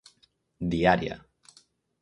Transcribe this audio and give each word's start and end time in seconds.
Diaria. 0.71 1.21